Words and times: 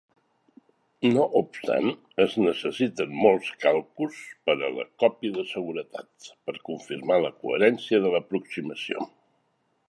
No 1.15 1.25
obstant, 1.39 1.89
es 2.25 2.33
necessiten 2.43 3.13
molts 3.25 3.51
càlculs 3.65 4.23
pera 4.49 4.71
a 4.71 4.75
la 4.79 4.87
còpia 5.05 5.37
de 5.37 5.45
seguretat, 5.51 6.33
per 6.49 6.57
confirmar 6.71 7.21
la 7.27 7.33
coherència 7.45 8.03
de 8.07 8.11
l"aproximació. 8.15 9.07